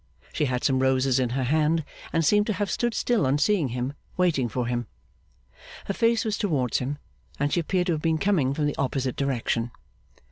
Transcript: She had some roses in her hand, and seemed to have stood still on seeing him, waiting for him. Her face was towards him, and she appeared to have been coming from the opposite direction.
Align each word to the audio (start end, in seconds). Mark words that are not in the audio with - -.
She 0.33 0.45
had 0.45 0.63
some 0.63 0.79
roses 0.79 1.19
in 1.19 1.29
her 1.37 1.43
hand, 1.43 1.85
and 2.11 2.25
seemed 2.25 2.47
to 2.47 2.53
have 2.53 2.71
stood 2.71 2.95
still 2.95 3.27
on 3.27 3.37
seeing 3.37 3.67
him, 3.67 3.93
waiting 4.17 4.49
for 4.49 4.65
him. 4.65 4.87
Her 5.85 5.93
face 5.93 6.25
was 6.25 6.39
towards 6.39 6.79
him, 6.79 6.97
and 7.39 7.53
she 7.53 7.59
appeared 7.59 7.85
to 7.85 7.93
have 7.93 8.01
been 8.01 8.17
coming 8.17 8.55
from 8.55 8.65
the 8.65 8.75
opposite 8.77 9.15
direction. 9.15 9.69